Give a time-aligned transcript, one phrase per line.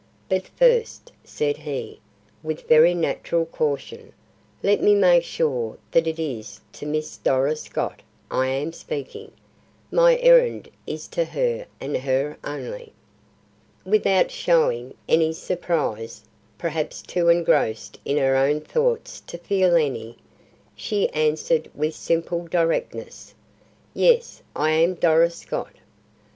[0.29, 1.99] "But first," said he,
[2.41, 4.13] with very natural caution,
[4.63, 8.01] "let me make sure that it is to Miss Doris Scott
[8.31, 9.29] I am speaking.
[9.91, 12.93] My errand is to her and her only."
[13.85, 16.23] Without showing any surprise,
[16.57, 20.17] perhaps too engrossed in her own thoughts to feel any,
[20.75, 23.35] she answered with simple directness,
[23.93, 25.73] "Yes, I am Doris Scott."